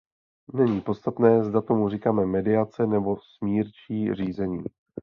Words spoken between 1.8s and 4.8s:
říkáme mediace nebo smírčí řízení.